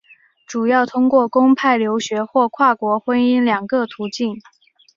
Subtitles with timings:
[0.47, 4.41] 主要通过公派留学或跨国婚姻两个途径。